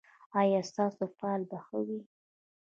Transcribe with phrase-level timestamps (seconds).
[0.41, 1.99] ایا ستاسو فال به ښه وي؟